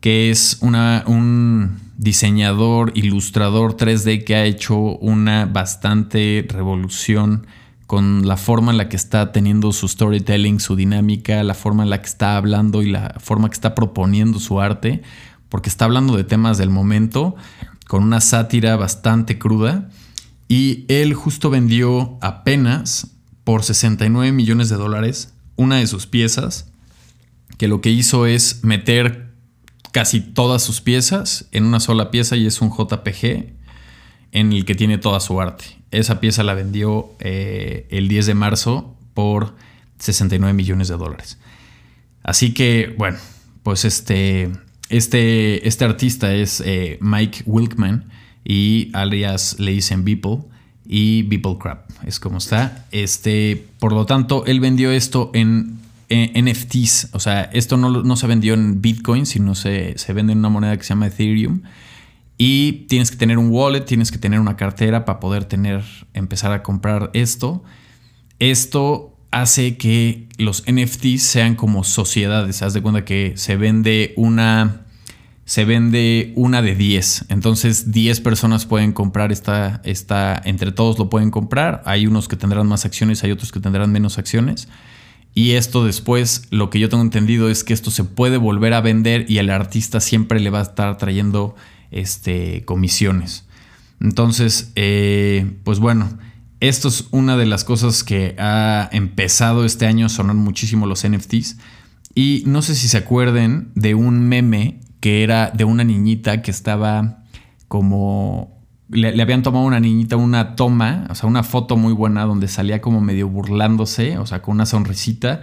que 0.00 0.30
es 0.30 0.58
una, 0.60 1.02
un 1.08 1.80
diseñador, 1.98 2.92
ilustrador 2.94 3.76
3D 3.76 4.22
que 4.22 4.36
ha 4.36 4.44
hecho 4.44 4.76
una 4.76 5.46
bastante 5.46 6.46
revolución 6.48 7.48
con 7.86 8.26
la 8.26 8.36
forma 8.36 8.72
en 8.72 8.78
la 8.78 8.88
que 8.88 8.96
está 8.96 9.32
teniendo 9.32 9.72
su 9.72 9.88
storytelling, 9.88 10.60
su 10.60 10.76
dinámica, 10.76 11.42
la 11.42 11.54
forma 11.54 11.82
en 11.82 11.90
la 11.90 12.00
que 12.00 12.06
está 12.06 12.36
hablando 12.36 12.82
y 12.82 12.90
la 12.90 13.14
forma 13.18 13.48
que 13.48 13.54
está 13.54 13.74
proponiendo 13.74 14.40
su 14.40 14.60
arte, 14.60 15.02
porque 15.48 15.68
está 15.68 15.84
hablando 15.84 16.16
de 16.16 16.24
temas 16.24 16.58
del 16.58 16.70
momento 16.70 17.36
con 17.86 18.02
una 18.02 18.20
sátira 18.20 18.76
bastante 18.76 19.38
cruda. 19.38 19.90
Y 20.48 20.84
él 20.88 21.14
justo 21.14 21.50
vendió 21.50 22.18
apenas 22.20 23.08
por 23.44 23.62
69 23.62 24.32
millones 24.32 24.68
de 24.68 24.76
dólares 24.76 25.34
una 25.56 25.76
de 25.76 25.86
sus 25.86 26.06
piezas, 26.06 26.70
que 27.58 27.68
lo 27.68 27.80
que 27.80 27.90
hizo 27.90 28.26
es 28.26 28.64
meter 28.64 29.34
casi 29.92 30.20
todas 30.20 30.62
sus 30.62 30.80
piezas 30.80 31.46
en 31.52 31.64
una 31.64 31.78
sola 31.78 32.10
pieza 32.10 32.36
y 32.36 32.46
es 32.46 32.60
un 32.60 32.70
JPG 32.70 33.52
en 34.32 34.52
el 34.52 34.64
que 34.64 34.74
tiene 34.74 34.98
toda 34.98 35.20
su 35.20 35.40
arte. 35.40 35.64
Esa 35.94 36.20
pieza 36.20 36.42
la 36.42 36.54
vendió 36.54 37.12
eh, 37.20 37.86
el 37.90 38.08
10 38.08 38.26
de 38.26 38.34
marzo 38.34 38.94
por 39.14 39.54
69 39.98 40.52
millones 40.52 40.88
de 40.88 40.96
dólares. 40.96 41.38
Así 42.22 42.54
que, 42.54 42.94
bueno, 42.98 43.18
pues 43.62 43.84
este, 43.84 44.50
este, 44.88 45.66
este 45.66 45.84
artista 45.84 46.34
es 46.34 46.62
eh, 46.64 46.98
Mike 47.00 47.42
Wilkman 47.46 48.04
y 48.44 48.90
alias 48.92 49.56
le 49.58 49.72
dicen 49.72 50.04
Beeple 50.04 50.38
y 50.86 51.22
Beeple 51.22 51.56
Crap, 51.58 51.90
es 52.06 52.20
como 52.20 52.38
está. 52.38 52.86
Este, 52.92 53.66
por 53.78 53.92
lo 53.92 54.06
tanto, 54.06 54.44
él 54.46 54.60
vendió 54.60 54.90
esto 54.90 55.30
en, 55.34 55.82
NFTs, 56.10 57.08
o 57.12 57.18
sea, 57.18 57.44
esto 57.52 57.76
no, 57.76 57.90
no, 57.90 58.16
se 58.16 58.26
vendió 58.28 58.54
en 58.54 58.80
Bitcoin, 58.80 59.26
sino 59.26 59.56
se, 59.56 59.98
se 59.98 60.12
vende 60.12 60.32
en 60.32 60.38
una 60.40 60.50
moneda 60.50 60.76
que 60.76 60.84
se 60.84 60.90
llama 60.90 61.08
Ethereum. 61.08 61.62
Y 62.36 62.86
tienes 62.88 63.10
que 63.10 63.16
tener 63.16 63.38
un 63.38 63.50
wallet, 63.50 63.82
tienes 63.82 64.10
que 64.10 64.18
tener 64.18 64.40
una 64.40 64.56
cartera 64.56 65.04
para 65.04 65.20
poder 65.20 65.44
tener, 65.44 65.84
empezar 66.14 66.52
a 66.52 66.62
comprar 66.62 67.10
esto. 67.14 67.62
Esto 68.40 69.16
hace 69.30 69.76
que 69.76 70.28
los 70.38 70.64
NFTs 70.66 71.22
sean 71.22 71.54
como 71.54 71.84
sociedades. 71.84 72.62
Haz 72.62 72.74
de 72.74 72.82
cuenta 72.82 73.04
que 73.04 73.34
se 73.36 73.56
vende 73.56 74.14
una. 74.16 74.80
Se 75.44 75.66
vende 75.66 76.32
una 76.36 76.62
de 76.62 76.74
10. 76.74 77.26
Entonces 77.28 77.92
10 77.92 78.20
personas 78.22 78.64
pueden 78.64 78.92
comprar 78.92 79.30
esta, 79.30 79.82
esta. 79.84 80.40
Entre 80.44 80.72
todos 80.72 80.98
lo 80.98 81.10
pueden 81.10 81.30
comprar. 81.30 81.82
Hay 81.84 82.06
unos 82.06 82.28
que 82.28 82.36
tendrán 82.36 82.66
más 82.66 82.84
acciones, 82.84 83.22
hay 83.22 83.30
otros 83.30 83.52
que 83.52 83.60
tendrán 83.60 83.92
menos 83.92 84.18
acciones. 84.18 84.68
Y 85.34 85.52
esto 85.52 85.84
después, 85.84 86.46
lo 86.50 86.70
que 86.70 86.78
yo 86.78 86.88
tengo 86.88 87.02
entendido 87.02 87.50
es 87.50 87.64
que 87.64 87.74
esto 87.74 87.90
se 87.90 88.04
puede 88.04 88.38
volver 88.38 88.72
a 88.72 88.80
vender 88.80 89.26
y 89.28 89.38
el 89.38 89.50
artista 89.50 90.00
siempre 90.00 90.38
le 90.38 90.50
va 90.50 90.60
a 90.60 90.62
estar 90.62 90.96
trayendo 90.96 91.56
este, 91.94 92.64
comisiones. 92.64 93.46
Entonces, 94.00 94.72
eh, 94.74 95.58
pues 95.62 95.78
bueno, 95.78 96.08
esto 96.60 96.88
es 96.88 97.06
una 97.12 97.36
de 97.36 97.46
las 97.46 97.64
cosas 97.64 98.02
que 98.02 98.34
ha 98.38 98.88
empezado 98.92 99.64
este 99.64 99.86
año 99.86 100.06
a 100.06 100.08
sonar 100.08 100.34
muchísimo 100.34 100.86
los 100.86 101.08
NFTs. 101.08 101.56
Y 102.14 102.42
no 102.46 102.62
sé 102.62 102.74
si 102.74 102.88
se 102.88 102.98
acuerden 102.98 103.70
de 103.74 103.94
un 103.94 104.28
meme 104.28 104.80
que 105.00 105.22
era 105.22 105.50
de 105.50 105.64
una 105.64 105.84
niñita 105.84 106.42
que 106.42 106.50
estaba 106.50 107.22
como... 107.68 108.52
Le, 108.90 109.16
le, 109.16 109.22
habían 109.22 109.42
tomado 109.42 109.64
a 109.64 109.68
una 109.68 109.80
niñita 109.80 110.16
una 110.16 110.56
toma, 110.56 111.06
o 111.08 111.14
sea, 111.14 111.28
una 111.28 111.42
foto 111.42 111.76
muy 111.76 111.94
buena 111.94 112.24
donde 112.24 112.48
salía 112.48 112.80
como 112.80 113.00
medio 113.00 113.28
burlándose, 113.28 114.18
o 114.18 114.26
sea, 114.26 114.42
con 114.42 114.54
una 114.54 114.66
sonrisita 114.66 115.42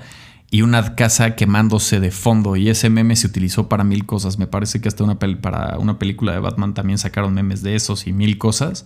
y 0.53 0.63
una 0.63 0.95
casa 0.95 1.35
quemándose 1.35 2.01
de 2.01 2.11
fondo. 2.11 2.57
Y 2.57 2.69
ese 2.69 2.89
meme 2.89 3.15
se 3.15 3.25
utilizó 3.25 3.69
para 3.69 3.85
mil 3.85 4.05
cosas. 4.05 4.37
Me 4.37 4.47
parece 4.47 4.81
que 4.81 4.89
hasta 4.89 5.03
una 5.05 5.17
para 5.17 5.79
una 5.79 5.97
película 5.97 6.33
de 6.33 6.39
Batman 6.39 6.73
también 6.73 6.99
sacaron 6.99 7.33
memes 7.33 7.63
de 7.63 7.75
esos 7.75 8.05
y 8.05 8.11
mil 8.11 8.37
cosas. 8.37 8.85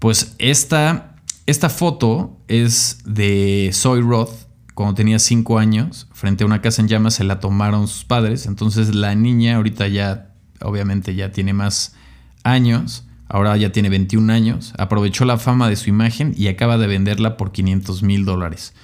Pues 0.00 0.34
esta, 0.38 1.14
esta 1.46 1.70
foto 1.70 2.36
es 2.48 2.98
de 3.06 3.70
Soy 3.72 4.02
Roth 4.02 4.32
cuando 4.74 4.94
tenía 4.94 5.20
cinco 5.20 5.60
años. 5.60 6.08
Frente 6.12 6.42
a 6.42 6.46
una 6.48 6.60
casa 6.60 6.82
en 6.82 6.88
llamas 6.88 7.14
se 7.14 7.24
la 7.24 7.38
tomaron 7.38 7.86
sus 7.86 8.04
padres. 8.04 8.46
Entonces 8.46 8.92
la 8.92 9.14
niña 9.14 9.56
ahorita 9.56 9.86
ya, 9.86 10.34
obviamente 10.60 11.14
ya 11.14 11.30
tiene 11.30 11.52
más 11.52 11.94
años. 12.42 13.04
Ahora 13.28 13.56
ya 13.56 13.70
tiene 13.70 13.88
21 13.88 14.32
años. 14.32 14.74
Aprovechó 14.78 15.26
la 15.26 15.38
fama 15.38 15.68
de 15.68 15.76
su 15.76 15.90
imagen 15.90 16.34
y 16.36 16.48
acaba 16.48 16.76
de 16.76 16.88
venderla 16.88 17.36
por 17.36 17.52
500 17.52 18.02
mil 18.02 18.24
dólares 18.24 18.74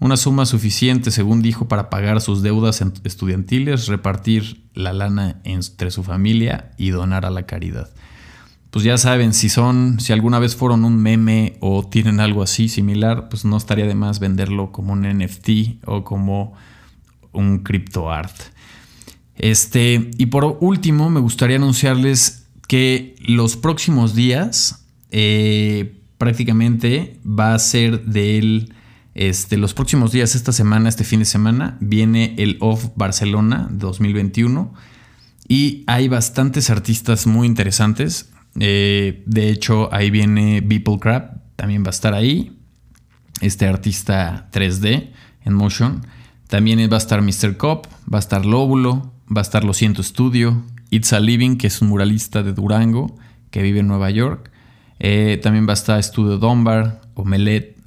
una 0.00 0.16
suma 0.16 0.46
suficiente, 0.46 1.10
según 1.10 1.42
dijo, 1.42 1.68
para 1.68 1.90
pagar 1.90 2.20
sus 2.20 2.42
deudas 2.42 2.82
estudiantiles, 3.04 3.86
repartir 3.86 4.64
la 4.74 4.92
lana 4.92 5.40
entre 5.44 5.90
su 5.90 6.02
familia 6.02 6.72
y 6.78 6.90
donar 6.90 7.26
a 7.26 7.30
la 7.30 7.44
caridad. 7.44 7.90
Pues 8.70 8.84
ya 8.84 8.96
saben, 8.96 9.34
si 9.34 9.48
son, 9.48 10.00
si 10.00 10.12
alguna 10.12 10.38
vez 10.38 10.56
fueron 10.56 10.84
un 10.84 10.96
meme 10.96 11.56
o 11.60 11.86
tienen 11.86 12.18
algo 12.20 12.42
así 12.42 12.68
similar, 12.68 13.28
pues 13.28 13.44
no 13.44 13.56
estaría 13.56 13.86
de 13.86 13.94
más 13.94 14.20
venderlo 14.20 14.72
como 14.72 14.92
un 14.92 15.02
NFT 15.02 15.84
o 15.84 16.02
como 16.02 16.54
un 17.32 17.58
crypto 17.58 18.10
art. 18.10 18.34
Este, 19.36 20.10
y 20.16 20.26
por 20.26 20.58
último, 20.60 21.10
me 21.10 21.20
gustaría 21.20 21.56
anunciarles 21.56 22.46
que 22.68 23.16
los 23.20 23.56
próximos 23.56 24.14
días, 24.14 24.86
eh, 25.10 26.00
prácticamente 26.18 27.18
va 27.26 27.54
a 27.54 27.58
ser 27.58 28.04
del, 28.04 28.72
este, 29.20 29.58
los 29.58 29.74
próximos 29.74 30.12
días, 30.12 30.34
esta 30.34 30.50
semana, 30.50 30.88
este 30.88 31.04
fin 31.04 31.18
de 31.18 31.26
semana, 31.26 31.76
viene 31.78 32.34
el 32.38 32.56
Off 32.60 32.86
Barcelona 32.96 33.68
2021 33.70 34.72
y 35.46 35.84
hay 35.86 36.08
bastantes 36.08 36.70
artistas 36.70 37.26
muy 37.26 37.46
interesantes. 37.46 38.32
Eh, 38.58 39.22
de 39.26 39.50
hecho, 39.50 39.92
ahí 39.92 40.10
viene 40.10 40.62
Beeple 40.62 40.98
Crab, 40.98 41.42
también 41.56 41.84
va 41.84 41.88
a 41.88 41.90
estar 41.90 42.14
ahí. 42.14 42.56
Este 43.42 43.66
artista 43.66 44.48
3D 44.52 45.12
en 45.44 45.52
motion. 45.52 46.06
También 46.48 46.78
va 46.90 46.94
a 46.94 46.98
estar 46.98 47.20
Mr. 47.20 47.58
Cop, 47.58 47.88
va 48.10 48.16
a 48.16 48.20
estar 48.20 48.46
Lóbulo, 48.46 49.12
va 49.28 49.42
a 49.42 49.42
estar 49.42 49.64
Lo 49.64 49.74
Siento 49.74 50.02
Studio, 50.02 50.64
It's 50.88 51.12
a 51.12 51.20
Living, 51.20 51.58
que 51.58 51.66
es 51.66 51.82
un 51.82 51.88
muralista 51.88 52.42
de 52.42 52.54
Durango 52.54 53.14
que 53.50 53.60
vive 53.60 53.80
en 53.80 53.86
Nueva 53.88 54.08
York. 54.08 54.50
Eh, 54.98 55.38
también 55.42 55.66
va 55.66 55.72
a 55.72 55.74
estar 55.74 56.02
Studio 56.02 56.38
Dunbar, 56.38 57.02
Omelette, 57.12 57.79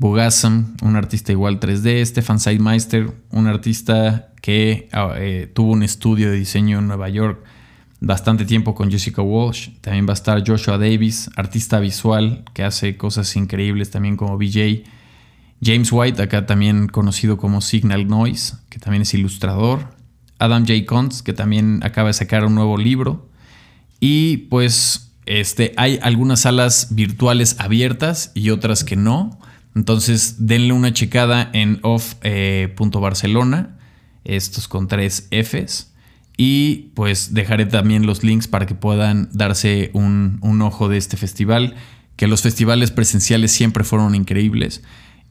Bogasm, 0.00 0.76
un 0.82 0.96
artista 0.96 1.30
igual 1.30 1.60
3D, 1.60 2.02
Stefan 2.06 2.40
Seidmeister, 2.40 3.12
un 3.30 3.46
artista 3.46 4.32
que 4.40 4.88
ah, 4.92 5.12
eh, 5.18 5.50
tuvo 5.54 5.72
un 5.72 5.82
estudio 5.82 6.30
de 6.30 6.38
diseño 6.38 6.78
en 6.78 6.88
Nueva 6.88 7.10
York 7.10 7.44
bastante 8.00 8.46
tiempo 8.46 8.74
con 8.74 8.90
Jessica 8.90 9.20
Walsh. 9.20 9.68
También 9.82 10.06
va 10.06 10.12
a 10.12 10.14
estar 10.14 10.42
Joshua 10.44 10.78
Davis, 10.78 11.28
artista 11.36 11.80
visual 11.80 12.44
que 12.54 12.64
hace 12.64 12.96
cosas 12.96 13.36
increíbles 13.36 13.90
también 13.90 14.16
como 14.16 14.38
BJ. 14.38 14.84
James 15.62 15.92
White, 15.92 16.22
acá 16.22 16.46
también 16.46 16.88
conocido 16.88 17.36
como 17.36 17.60
Signal 17.60 18.08
Noise, 18.08 18.54
que 18.70 18.78
también 18.78 19.02
es 19.02 19.12
ilustrador. 19.12 19.94
Adam 20.38 20.66
J. 20.66 20.86
Cons, 20.86 21.22
que 21.22 21.34
también 21.34 21.80
acaba 21.82 22.08
de 22.08 22.14
sacar 22.14 22.46
un 22.46 22.54
nuevo 22.54 22.78
libro. 22.78 23.28
Y 24.00 24.38
pues 24.48 25.12
este, 25.26 25.74
hay 25.76 25.98
algunas 26.00 26.40
salas 26.40 26.88
virtuales 26.92 27.56
abiertas 27.58 28.32
y 28.34 28.48
otras 28.48 28.82
que 28.82 28.96
no. 28.96 29.38
Entonces 29.74 30.46
denle 30.46 30.72
una 30.72 30.92
checada 30.92 31.50
en 31.52 31.78
off.barcelona, 31.82 33.78
eh, 34.24 34.36
estos 34.36 34.68
con 34.68 34.88
tres 34.88 35.28
Fs. 35.30 35.92
Y 36.36 36.92
pues 36.94 37.34
dejaré 37.34 37.66
también 37.66 38.06
los 38.06 38.24
links 38.24 38.48
para 38.48 38.66
que 38.66 38.74
puedan 38.74 39.28
darse 39.32 39.90
un, 39.92 40.38
un 40.40 40.62
ojo 40.62 40.88
de 40.88 40.96
este 40.96 41.16
festival. 41.16 41.76
Que 42.16 42.26
los 42.26 42.42
festivales 42.42 42.90
presenciales 42.90 43.52
siempre 43.52 43.84
fueron 43.84 44.14
increíbles. 44.14 44.82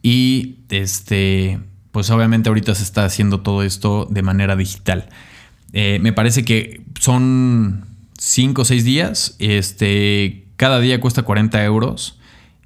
Y 0.02 0.60
este, 0.70 1.60
pues 1.92 2.10
obviamente 2.10 2.50
ahorita 2.50 2.76
se 2.76 2.84
está 2.84 3.06
haciendo 3.06 3.42
todo 3.42 3.64
esto 3.64 4.08
de 4.10 4.22
manera 4.22 4.56
digital. 4.56 5.10
Eh, 5.74 6.00
me 6.02 6.14
parece 6.14 6.46
que 6.46 6.82
son 7.00 7.86
5 8.18 8.62
o 8.62 8.66
6 8.66 8.86
días. 8.86 9.36
Este, 9.40 10.48
cada 10.56 10.80
día 10.80 11.02
cuesta 11.02 11.24
40 11.24 11.64
euros. 11.64 12.19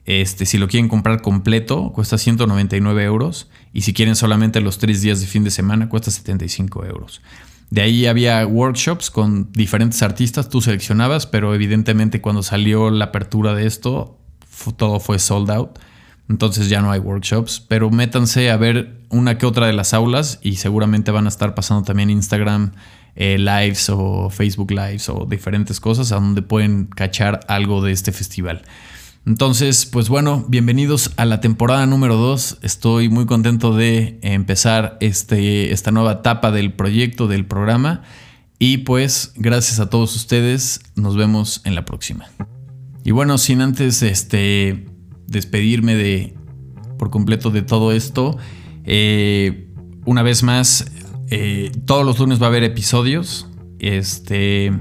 Este, 0.06 0.46
si 0.46 0.58
lo 0.58 0.68
quieren 0.68 0.90
comprar 0.90 1.22
completo, 1.22 1.92
cuesta 1.94 2.18
199 2.18 3.04
euros. 3.04 3.50
Y 3.74 3.82
si 3.82 3.94
quieren 3.94 4.16
solamente 4.16 4.62
los 4.62 4.78
3 4.78 5.02
días 5.02 5.22
de 5.22 5.28
fin 5.28 5.44
de 5.44 5.52
semana, 5.52 5.90
cuesta 5.90 6.12
75 6.12 6.86
euros. 6.86 7.22
De 7.70 7.82
ahí 7.82 8.06
había 8.06 8.46
workshops 8.46 9.10
con 9.10 9.52
diferentes 9.52 10.04
artistas, 10.04 10.48
tú 10.50 10.62
seleccionabas, 10.62 11.26
pero 11.26 11.56
evidentemente 11.56 12.22
cuando 12.22 12.44
salió 12.44 12.92
la 12.92 13.06
apertura 13.06 13.56
de 13.56 13.66
esto, 13.66 14.20
todo 14.78 15.00
fue 15.00 15.18
sold 15.18 15.50
out. 15.50 15.80
Entonces 16.30 16.70
ya 16.70 16.82
no 16.82 16.92
hay 16.92 17.00
workshops, 17.00 17.60
pero 17.68 17.90
métanse 17.90 18.52
a 18.52 18.58
ver 18.58 19.02
una 19.10 19.38
que 19.38 19.46
otra 19.46 19.68
de 19.68 19.74
las 19.74 19.94
aulas 19.94 20.40
y 20.42 20.58
seguramente 20.58 21.12
van 21.12 21.26
a 21.26 21.30
estar 21.30 21.56
pasando 21.56 21.84
también 21.84 22.10
Instagram 22.10 22.74
eh, 23.16 23.38
lives 23.38 23.90
o 23.90 24.30
Facebook 24.30 24.72
lives 24.72 25.10
o 25.10 25.26
diferentes 25.30 25.80
cosas 25.80 26.12
a 26.12 26.16
donde 26.16 26.42
pueden 26.42 26.86
cachar 26.86 27.40
algo 27.48 27.84
de 27.84 27.92
este 27.92 28.12
festival. 28.12 28.62
Entonces, 29.26 29.86
pues 29.86 30.10
bueno, 30.10 30.44
bienvenidos 30.50 31.12
a 31.16 31.24
la 31.24 31.40
temporada 31.40 31.86
número 31.86 32.18
2. 32.18 32.58
Estoy 32.62 33.08
muy 33.08 33.26
contento 33.26 33.74
de 33.74 34.20
empezar 34.22 34.98
este, 35.00 35.72
esta 35.72 35.92
nueva 35.92 36.12
etapa 36.14 36.52
del 36.52 36.74
proyecto, 36.74 37.30
del 37.30 37.46
programa. 37.46 38.04
Y 38.60 38.80
pues, 38.80 39.32
gracias 39.38 39.80
a 39.80 39.90
todos 39.90 40.14
ustedes. 40.18 40.82
Nos 40.96 41.16
vemos 41.16 41.62
en 41.64 41.74
la 41.74 41.86
próxima. 41.86 42.26
Y 43.06 43.12
bueno, 43.12 43.38
sin 43.38 43.62
antes 43.62 44.04
este, 44.04 44.88
despedirme 45.28 45.96
de 45.96 46.36
por 47.00 47.10
completo 47.10 47.50
de 47.50 47.62
todo 47.62 47.94
esto. 47.94 48.38
Eh, 48.84 49.70
una 50.04 50.22
vez 50.22 50.44
más, 50.44 50.92
eh, 51.30 51.72
todos 51.86 52.06
los 52.06 52.20
lunes 52.20 52.42
va 52.42 52.48
a 52.48 52.50
haber 52.50 52.64
episodios. 52.66 53.48
Este 53.80 54.74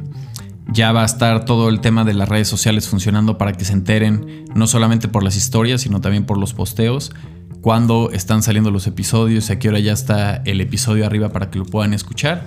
ya 0.72 0.92
va 0.92 1.02
a 1.02 1.06
estar 1.06 1.44
todo 1.44 1.68
el 1.68 1.80
tema 1.80 2.04
de 2.04 2.14
las 2.14 2.28
redes 2.28 2.48
sociales 2.48 2.88
funcionando 2.88 3.38
para 3.38 3.52
que 3.52 3.64
se 3.64 3.72
enteren 3.72 4.44
no 4.54 4.66
solamente 4.66 5.08
por 5.08 5.22
las 5.22 5.36
historias, 5.36 5.82
sino 5.82 6.00
también 6.00 6.24
por 6.24 6.38
los 6.38 6.54
posteos, 6.54 7.12
cuando 7.62 8.10
están 8.12 8.42
saliendo 8.42 8.72
los 8.72 8.88
episodios, 8.88 9.48
a 9.50 9.58
qué 9.58 9.68
hora 9.68 9.78
ya 9.78 9.92
está 9.92 10.42
el 10.44 10.60
episodio 10.60 11.06
arriba 11.06 11.30
para 11.30 11.48
que 11.48 11.58
lo 11.58 11.64
puedan 11.64 11.94
escuchar. 11.94 12.46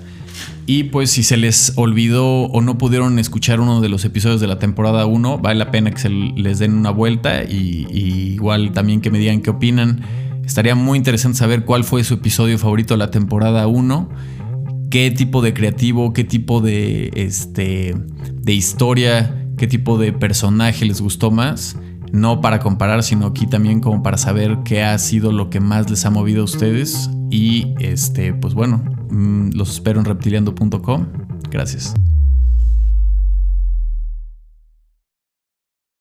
Y 0.65 0.85
pues 0.85 1.11
si 1.11 1.23
se 1.23 1.38
les 1.38 1.73
olvidó 1.77 2.25
o 2.25 2.61
no 2.61 2.77
pudieron 2.77 3.17
escuchar 3.17 3.61
uno 3.61 3.79
de 3.79 3.88
los 3.88 4.03
episodios 4.03 4.41
de 4.41 4.47
la 4.47 4.59
temporada 4.59 5.05
1, 5.05 5.39
vale 5.39 5.57
la 5.57 5.71
pena 5.71 5.91
que 5.91 5.99
se 5.99 6.09
les 6.09 6.59
den 6.59 6.73
una 6.73 6.89
vuelta 6.89 7.43
y, 7.43 7.88
igual 8.33 8.73
también 8.73 8.99
que 8.99 9.09
me 9.09 9.17
digan 9.17 9.41
qué 9.41 9.51
opinan. 9.51 10.01
Estaría 10.43 10.75
muy 10.75 10.97
interesante 10.97 11.38
saber 11.38 11.63
cuál 11.63 11.85
fue 11.85 12.03
su 12.03 12.15
episodio 12.15 12.59
favorito 12.59 12.95
de 12.95 12.97
la 12.97 13.09
temporada 13.09 13.67
1, 13.67 14.09
qué 14.95 15.12
tipo 15.12 15.41
de 15.41 15.53
creativo, 15.53 16.13
qué 16.13 16.23
tipo 16.23 16.62
de, 16.62 17.12
este, 17.15 17.93
de 18.31 18.53
historia, 18.53 19.45
qué 19.58 19.67
tipo 19.67 19.97
de 19.97 20.13
personaje 20.13 20.86
les 20.86 21.01
gustó 21.01 21.31
más. 21.31 21.77
No 22.13 22.39
para 22.39 22.60
comparar, 22.60 23.03
sino 23.03 23.25
aquí 23.25 23.45
también 23.45 23.81
como 23.81 24.01
para 24.01 24.15
saber 24.15 24.60
qué 24.63 24.84
ha 24.84 24.97
sido 24.97 25.34
lo 25.34 25.49
que 25.49 25.60
más 25.60 25.89
les 25.89 26.05
ha 26.05 26.12
movido 26.12 26.43
a 26.43 26.45
ustedes. 26.45 27.10
Y 27.29 27.73
este, 27.81 28.34
pues 28.34 28.53
bueno, 28.53 28.81
Mm, 29.15 29.51
los 29.53 29.71
espero 29.71 29.99
en 29.99 30.05
reptiliando.com. 30.05 31.08
Gracias. 31.49 31.93